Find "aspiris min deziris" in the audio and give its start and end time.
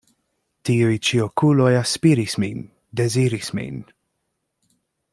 1.81-3.55